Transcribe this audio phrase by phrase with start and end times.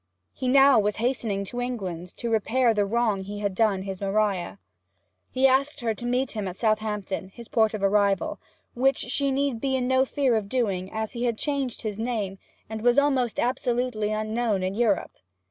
[0.33, 4.57] He now was hastening to England to repair the wrong he had done his Maria.
[5.31, 8.39] He asked her to meet him at Southampton, his port of arrival;
[8.73, 12.39] which she need be in no fear of doing, as he had changed his name,
[12.67, 15.11] and was almost absolutely unknown in Europe.